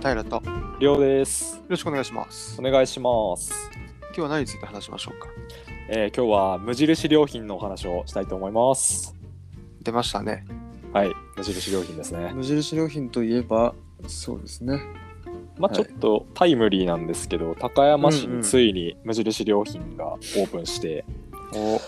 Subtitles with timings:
[0.00, 0.42] 平とよ
[0.80, 1.62] りょうです。
[1.68, 2.62] ろしくお願いしますお。
[2.62, 3.52] 願いします。
[4.04, 5.28] 今日は何について話しましょうか？
[5.90, 9.14] えー今日は無印良品のお話をしたいと思います。
[9.82, 10.46] 出ましたね。
[10.94, 12.32] はい、無印良品ですね。
[12.34, 13.74] 無印良品といえば、
[14.06, 14.80] そうですね。
[15.58, 21.04] まあはいちょっとタイムリーなんですけど、高山市うんうんについに無印良品がオープンして、
[21.54, 21.78] お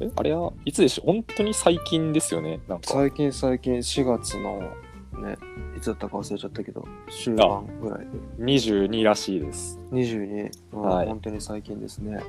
[0.00, 2.60] えあれはいつでしょ本当に最近ですよね。
[2.68, 4.72] なんか、最近最近4月の
[5.18, 5.36] ね、
[5.76, 8.06] いつだったか忘れちゃったけど、終盤ぐらいで。
[8.44, 9.78] 22らしいです。
[9.92, 12.20] 22、うんはい本当に最近ですね。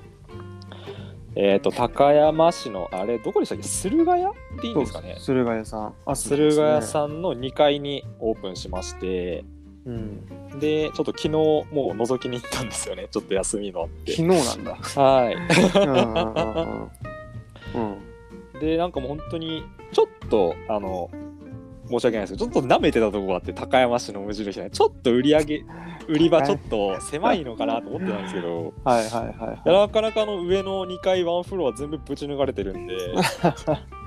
[1.35, 3.63] えっ、と、高山市の、あれ、どこでしたっけ？
[3.63, 5.15] 駿河屋っていいんですかね？
[5.19, 5.93] 駿河屋さん。
[6.05, 6.81] あ駿河屋ん。
[6.81, 9.45] さんの2階にオープンしまして、
[9.85, 10.59] うん。
[10.59, 13.07] で、ちょっと昨日もう覗きに行ったんですよね。
[13.11, 14.11] ちょっと休みのあって。
[14.13, 14.75] 昨日なんだ。
[14.75, 15.35] はい。
[15.35, 16.33] うんうんうん
[17.75, 17.91] うん。
[18.53, 18.59] うん。
[18.59, 21.09] で、なんかもう本当に、ちょっと、あの、
[21.89, 25.63] 申し訳ないですけど、ちょっと舐めてたところがあって、高山市の無印ね、ちょっと売り上げ、
[26.07, 32.95] 売り場ちょっと狭いのかなと思ってたんですけど、はいはいはいはなかなかの上の2階ワンフロア全部ぶち抜かれてるんで、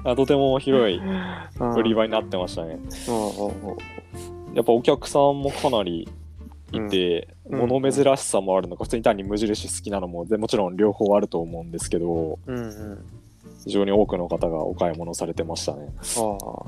[0.05, 1.00] あとても広い
[1.58, 2.78] 売り場になってましたね。
[4.55, 6.08] やっぱお客さんもかなり
[6.72, 7.69] いて、うん。
[7.69, 13.05] 物珍しさもあるのか、普通に単に無印好きなのも、でもちろん両方あると思うんですけど、うんうん。
[13.64, 15.88] 非常に多くの方がお買い物されてましたね。
[16.18, 16.64] ああ。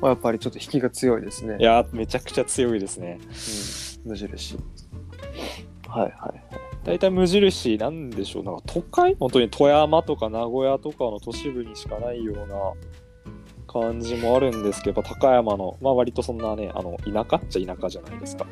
[0.00, 1.56] まあやっぱりちょっと引きが強いですね。
[1.58, 3.18] いやー、めちゃくちゃ強いですね。
[4.04, 4.58] うん、無印。
[5.88, 6.42] はいはいはい。
[6.84, 12.56] 大体無印なんでしょうなんか都会本当に富山とか名古屋とかの都市部にしかないような
[13.68, 18.46] 感じもあるんですけど高山のまあ割とそんなねあの田舎っちゃ田舎じゃないですか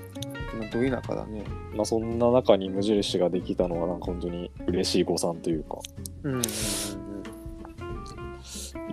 [0.58, 1.44] まあ、ど田舎だね。
[1.74, 5.78] まあそんな中に無印ができたのはなんか本当に嬉しい誤算というか
[6.24, 6.42] うんうん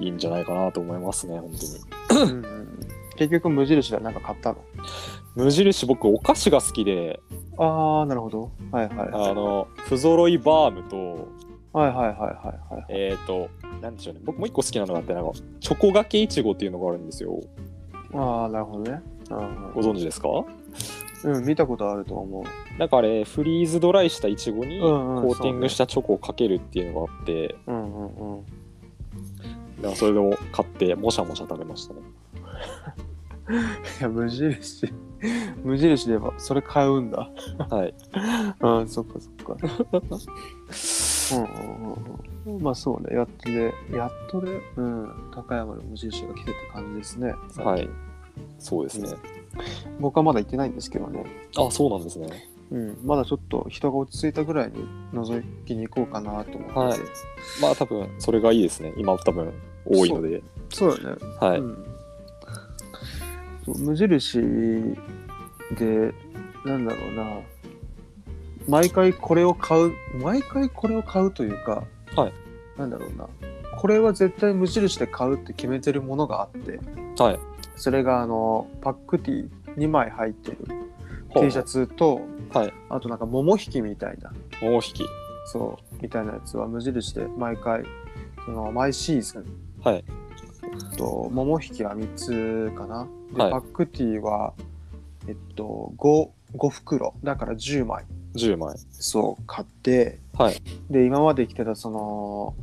[0.02, 2.44] いいんじゃないかなと思いますね本当に
[3.16, 4.58] 結局無印でなんか買ったの？
[5.36, 7.20] 無印僕お菓子が好きで
[7.58, 8.52] ああ、なるほど。
[8.72, 9.32] はいはいはい。
[9.32, 11.28] あの不揃いバームと
[11.74, 12.86] はいはいはいはいはい。
[12.90, 13.50] えっ、ー、と
[13.82, 17.40] なんでしょうね僕もう一個好きなのがあってなんかチョコがけいちごっていうのがあるんですよ
[18.14, 19.02] ああ、なるほどね。
[19.74, 20.30] ご存知ですか？
[21.24, 22.44] うん、うん、見たことあると思う。
[22.80, 28.46] なんかあれフリーズドライしたいちごにコーティングしたチョコをかけるっていうのがあって、うんうんうん。
[29.78, 32.02] だからそれを買ってもしゃもしゃ食べましたね
[34.00, 34.94] いや、無印。
[35.64, 37.30] 無印で言えば、それ買うんだ。
[37.70, 37.94] はい
[38.60, 39.58] うん、そっかそっか。
[41.34, 41.94] うんうん
[42.46, 42.62] うんうん。
[42.62, 47.34] まあそうね、やっとで、やっとで、うん、高山の無印が来てって感じですね。
[47.58, 47.90] はい。
[48.60, 49.10] そうですね、
[50.00, 51.26] 僕はまだ行ってないんですけどね。
[51.58, 52.28] あそうなんですね
[52.70, 54.74] うん、まだちょっと人が落ち着いたぐらいに
[55.14, 56.74] 覗きに行こうかなと思って。
[56.74, 56.80] て。
[56.80, 57.00] はい。
[57.62, 58.94] まあ多分それがいいですね。
[58.98, 59.54] 今多分
[59.86, 60.42] 多いので。
[60.70, 61.02] そう。
[61.02, 61.16] だね。
[61.40, 61.88] はい、うん。
[63.86, 64.42] 無印
[65.76, 66.14] で、
[66.66, 67.42] なんだろうな、
[68.68, 71.84] 毎回これを買う、毎回これを買うというか、
[72.16, 72.34] はい。
[72.78, 73.28] なんだろうな、
[73.78, 76.80] これは絶対無印で買うって決めてるものがあって、
[77.22, 77.40] はい。
[77.76, 80.58] それがあの、パックティー2枚入ってる
[81.34, 82.22] T シャツと、
[82.54, 82.74] はい。
[82.90, 84.32] あとなんか桃引きみたいな、
[84.62, 85.06] もう引き。
[85.46, 87.84] そう、みたいなやつは無印で毎回、
[88.46, 89.46] その毎シーズン、
[89.84, 90.04] はい。
[90.64, 93.08] えっと、桃引きは3つかな。
[93.34, 93.52] で、はい。
[93.52, 94.54] パックティーは、
[95.28, 97.14] えっと、5、5袋。
[97.24, 98.06] だから10枚。
[98.36, 98.76] 10枚。
[98.92, 100.62] そう、買って、はい。
[100.90, 102.56] で、今まで着てた、その、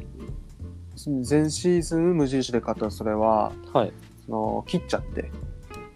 [1.06, 3.93] 前シーズン無印で買ったそれは、はい。
[4.27, 5.31] その、切っちゃって、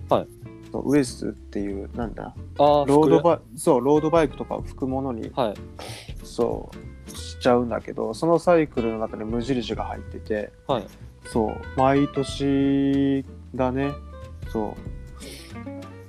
[0.08, 0.28] はい
[0.72, 5.54] ウエスっていう、なんだ、ロードバイそう、ロードバイクとかを拭くものに、はい。
[6.24, 6.70] そ
[7.06, 10.86] う、しちゃうんだけど、そのサイクルの中に無印が入ってて、はい。
[11.24, 13.24] そう、毎年
[13.54, 13.92] だね、
[14.52, 14.76] そ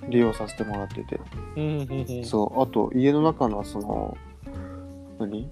[0.08, 1.20] う、利用させてもらってて、
[2.24, 4.18] そう、あと家の中のその、
[5.20, 5.50] 何？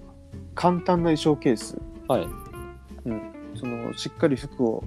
[0.54, 2.26] 簡単な衣装ケース、はい。
[3.04, 4.82] うん、その、しっかり服を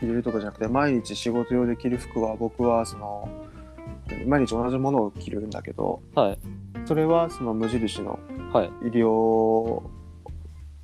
[0.00, 3.43] 入れるとかじゃなくて、毎日仕事用で着る服は僕はその、何
[4.26, 6.38] 毎日同じものを着るんだけど、はい。
[6.86, 8.18] それはその無印の
[8.52, 8.70] はい。
[8.82, 9.82] 医療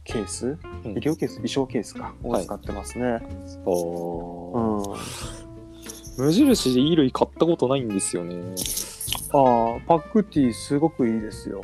[0.04, 0.92] ケース、うん。
[0.92, 1.36] 医療ケース？
[1.36, 2.14] 衣装ケースか。
[2.22, 2.44] をはい。
[2.44, 3.20] 使ってますね。
[3.64, 4.90] おー
[6.18, 6.24] うん。
[6.26, 8.34] 無印で衣類買ったことないんですよね。
[9.32, 11.62] ああ、パックティーすごくいいですよ。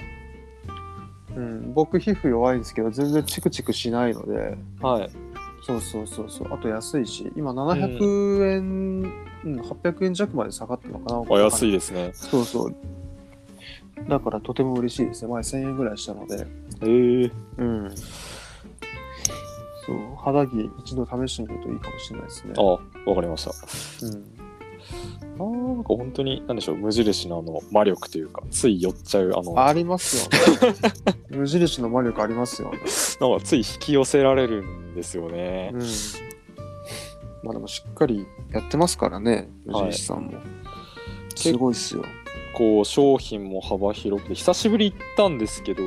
[1.37, 5.11] うん、僕皮膚弱いんですけど全然チクチクしないので、はい。
[5.67, 9.13] そうそうそうそう、あと安いし、今700円、
[9.47, 11.37] うん、800円弱まで下がったのかな。
[11.37, 11.69] あ安い。
[11.69, 12.75] いですねそうそう。
[14.09, 15.29] だからとても嬉しいですね。
[15.33, 16.37] 前1000円ぐらいしたので。
[16.37, 17.91] へえうん。
[19.87, 22.55] そう、肌着一度試してみるといいかもしれないですね。
[22.59, 22.79] あわ
[23.15, 23.53] かりました
[24.07, 24.25] うん。
[25.39, 30.77] あーなんか本当に何でしょう無印のあの魔力というかつい寄っちゃうあのありますよね。
[31.31, 32.79] 無印の魔力ありますよね。
[33.21, 35.79] なんかつい引き寄せられるんですよねう。
[35.79, 35.81] ん。
[37.47, 40.33] まあでもしっかりやってますからね、無印さんも。
[41.35, 42.05] すごいっすよ。
[42.55, 45.83] こう商品も幅広くて久しぶり行ったんですけど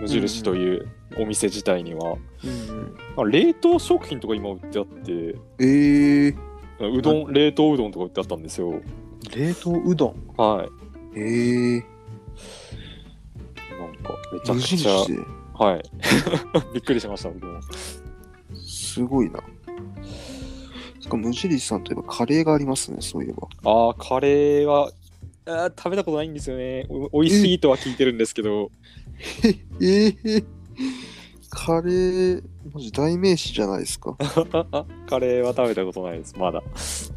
[0.00, 0.88] 無印という
[1.18, 2.12] お店自体には、
[2.42, 6.36] うんあ冷凍食品とか今売ってあってえー、
[6.80, 8.80] うどん冷凍うどんとか売ってあったんですよ。
[9.36, 10.34] 冷凍うどん？
[10.36, 10.68] はい。
[11.16, 11.82] えー、
[13.78, 15.82] なんかめちゃ無くちゃはい。
[16.72, 17.60] びっくりしました僕も。
[18.66, 19.40] すごいな。
[21.04, 23.46] しかも無印さんといえばカレーがありますね、そういえば。
[23.70, 24.90] ああカレーは
[25.44, 28.70] あー食べたことないんですよねお美味しいとは聞いてるんですけど
[29.82, 30.44] えー、
[31.50, 32.42] カレー、
[32.72, 34.16] マジ代名詞じゃないですか。
[35.06, 37.10] カレーは食べたことないですまだそ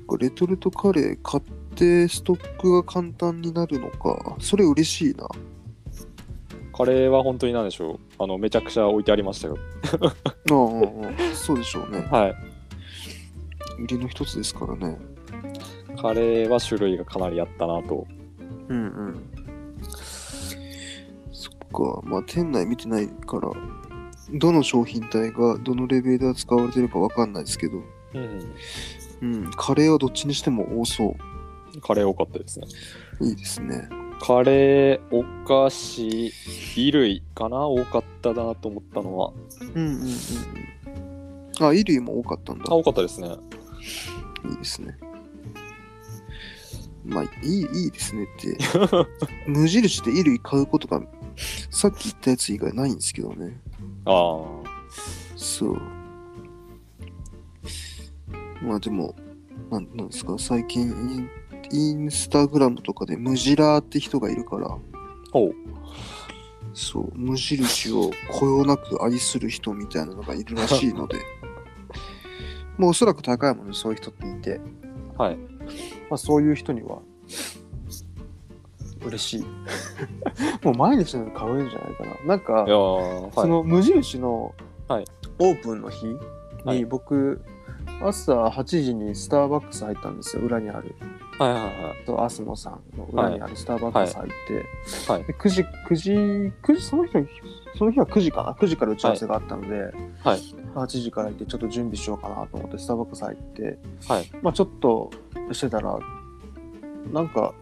[0.00, 1.42] っか、レトルトカレー買っ
[1.74, 4.36] てストックが簡単になるのか。
[4.38, 5.28] それ嬉しいな。
[6.72, 9.58] カレーは本当に何でしょうあのめちゃくちゃ置いてありましたよ
[10.02, 12.06] ああそうでしょうね。
[12.12, 12.47] はい
[13.78, 14.98] 売りの一つですからね。
[16.00, 18.06] カレーは種類がかなりあったなと
[18.68, 19.30] うんうん。
[21.32, 23.50] そっか、まあ店内見てないから、
[24.34, 27.78] どの商品体がどのレベルで使われてるかわかんないですけど、
[28.14, 28.52] うん
[29.20, 31.16] うん、カレーはどっちにしても多そ
[31.82, 32.66] カレー多かったですね
[33.20, 33.26] う。
[33.26, 33.88] いいですね。
[34.20, 36.32] カレーお菓子
[36.74, 37.66] 衣類かな？
[37.66, 40.08] 多かったなと思ったのはうんうんうんうん。
[40.08, 40.10] あ、
[41.58, 42.74] 衣類も多かったんだあ。
[42.74, 43.30] 多かったですね
[44.50, 44.96] いいですね。
[47.04, 48.58] まあ、いい、いいですねって。
[49.48, 51.02] 無印で衣類買うことが、
[51.70, 53.58] さっき言ったやつ以外ないんですけどね。
[54.04, 54.46] ああ
[55.36, 55.80] そう。
[58.62, 59.14] まあでも、
[59.70, 61.30] なんなんですか、最近イン、
[61.70, 64.76] インスタグラムとかでムジラーって人がいるから、
[65.32, 65.54] おう
[66.74, 71.18] そう、無印をこよなく愛する人みたいなのがいるらしいので、
[72.78, 74.60] もうおそらく高山にそういう人っていて、
[75.16, 75.36] はい。
[76.08, 77.00] まあ、そういう人には
[79.04, 79.44] 嬉しい。
[80.64, 82.26] もう毎日のように買うんじゃないかな。
[82.26, 83.32] なんかいや、ーはい。
[83.34, 84.54] その無印の
[84.86, 85.04] はい。
[85.40, 86.06] オープンの日
[86.64, 86.78] はい。
[86.78, 87.42] に僕、
[88.00, 90.94] 朝8時にスターバックス入ったんですよ、裏にある。
[91.38, 91.68] はいはいは
[92.00, 92.04] い。
[92.06, 95.24] とアスモさんの裏にあるスターバックス入って、はい。
[95.24, 97.24] で9時、9時、9時、その日は、
[97.76, 99.92] その日は9時かな ?9 時から打ち合わせがあったので、
[100.22, 100.40] はい
[100.78, 105.10] 8時から行ってちょっと準備しようかなと思ってスターバックス入って、はいまあちょっと
[105.52, 105.98] してたら、
[107.12, 107.54] なんか、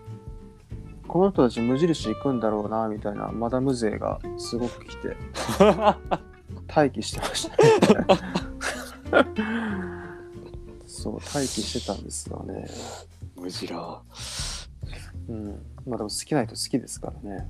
[1.07, 5.17] この人たち無印行くんだろうな、みたいなマダム勢がすごく来て、
[6.75, 8.07] 待機してましたね。
[10.87, 12.69] そう、待機してたんですよね。
[13.37, 14.01] ムジラ
[15.29, 15.47] うん。
[15.87, 17.49] まあでも好きな人好きですからね。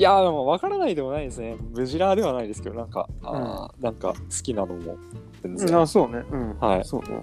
[0.00, 4.96] いやーでも分からないでもないですねムジラーではないですけどなんかあー、なんか好きなのも
[5.42, 6.24] 全然、あそうね。
[6.30, 6.58] うん。
[6.58, 7.22] はいそうね。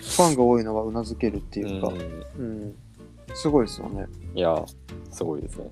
[0.00, 1.98] ファンが多いのはうなずけるっていうか、うん
[2.38, 2.74] うん。
[3.34, 4.06] すごいですよね。
[4.36, 4.66] いやー
[5.10, 5.64] すごいですね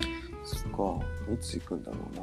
[0.00, 0.44] うん。
[0.44, 1.04] そっか。
[1.32, 2.16] いつ行くんだろう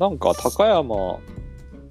[0.00, 0.06] な。
[0.06, 1.18] なんか高山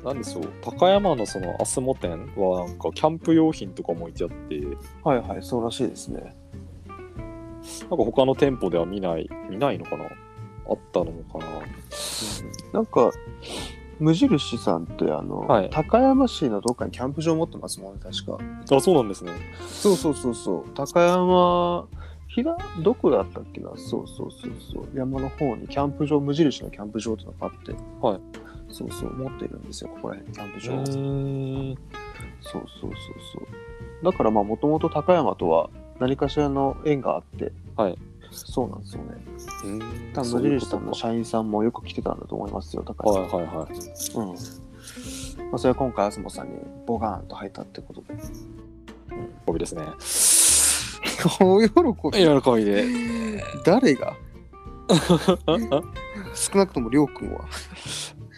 [0.04, 4.62] なんでしょう高山のそのアスモ店はなんかキャンプ用品とかも置いてあって
[5.04, 6.36] はいはい、そうらしいですね。
[7.90, 10.06] か他の店舗では見ない見ないのかな？
[10.06, 10.08] あ
[10.74, 11.46] ったのかな？
[12.74, 13.12] なんか、
[14.00, 18.38] 無印さんって、あの、はい高山市のどっかにキャンプ場持ってますもんね、確か。
[18.76, 19.32] あそうなんですね
[19.68, 20.66] そうそうそうそう。
[20.74, 21.88] 高山、
[22.28, 23.72] ひら、どこだったっけな？
[23.76, 24.88] そうそうそうそう。
[24.96, 27.74] 山の方にキャンプ場、無印のキャンプ場ってのがあって。
[28.02, 28.20] はい。
[28.70, 30.86] そうそう、持ってるんですよ、ここら辺、キャンプ場。
[32.42, 33.40] そうそうそうそ
[34.02, 34.04] う。
[34.04, 35.70] だからまあ、もともと高山とは
[36.04, 37.98] 何かしらの縁があって、はい。
[38.32, 39.10] そうなんですよね。
[39.66, 39.80] うん
[40.14, 43.38] 多分無印さんの社員さんもよく来てたんだと思いますよ、高はい山。
[43.38, 43.68] はいはい
[44.16, 44.28] うん。
[44.28, 46.56] まあ、それは今回、東さんに
[46.86, 48.08] ボガーンと入ったってことで。
[49.46, 49.84] 喜びですね
[51.40, 51.70] お喜
[52.12, 52.42] び。
[52.42, 54.14] 喜びで誰が？
[56.36, 57.46] 少なくともりょうくんは。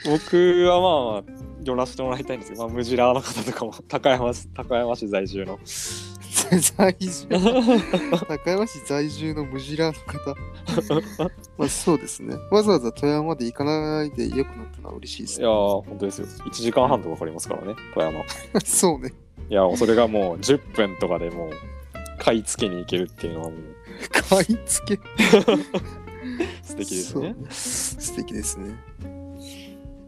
[0.05, 5.57] 僕はまあまあ寄らせてもらいたいんですけど、まあ、ムジラーの方とかも高山市高山市在住の
[6.49, 10.35] 在住高山市在住のムジラーの方。
[11.57, 12.35] まあそうですね。
[12.51, 15.45] わざわざ富山まで行かないでよくなったのは嬉しいですね。
[15.45, 16.27] いやー本当ですよ。
[16.27, 18.19] 1時間半とかかかりますからね富山。
[18.19, 18.23] い
[18.65, 19.13] そうね。
[19.49, 21.49] やーそれがもう10分とかでもう
[22.19, 23.59] 買い付けに行けるっていうのはもう
[24.29, 25.03] 買い付け？
[26.63, 27.35] 素敵ですね。
[27.49, 28.75] 素敵ですね。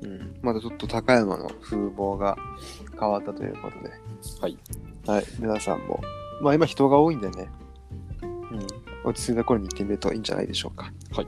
[0.02, 0.36] うん。
[0.42, 2.38] またちょっと高山の風貌が
[3.00, 3.92] 変わったということで、
[4.42, 4.58] はい。
[5.06, 6.02] はい、皆さんも、
[6.42, 7.50] まあ今人が多いんでね、
[8.22, 8.68] うん。
[9.04, 10.92] 落ち着いた頃に行ってみるといいんじゃないでしょうか。
[11.12, 11.26] はい。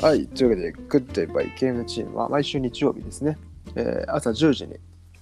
[0.00, 3.38] はい、というわけで、グッドバイゲームチームは毎週日曜日ですね、
[3.76, 4.76] えー朝10時に、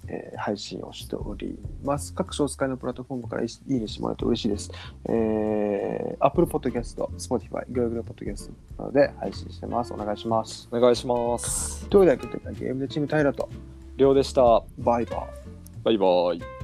[0.06, 2.14] えー配信をしております。
[2.14, 4.70] 各種お使いのプラットフォームからいいねしてもらうと嬉しいです。
[5.08, 9.92] えー、Apple Podcast、Spotify、Google Podcast などで配信してます。
[9.92, 10.68] お願いします。
[10.72, 11.86] お願いします。
[11.88, 13.48] というわけで、グッドバイゲームチーム平と、
[13.96, 14.42] りょうでした。
[14.78, 15.18] バイバイ。
[15.84, 16.59] バイバイ。